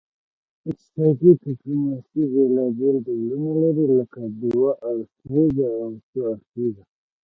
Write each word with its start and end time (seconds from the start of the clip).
اقتصادي 0.69 1.29
ډیپلوماسي 1.43 2.21
بیلابیل 2.33 2.95
ډولونه 3.05 3.51
لري 3.61 3.85
لکه 3.99 4.21
دوه 4.41 4.69
اړخیزه 4.89 5.67
او 5.83 5.89
څو 6.09 6.19
اړخیزه 6.31 6.83